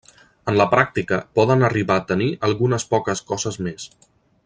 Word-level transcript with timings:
En 0.51 0.55
la 0.59 0.65
pràctica, 0.71 1.19
poden 1.41 1.67
arribar 1.69 1.99
a 2.01 2.05
tenir 2.13 2.31
algunes 2.51 2.89
poques 2.95 3.23
coses 3.33 3.61
més. 3.69 3.89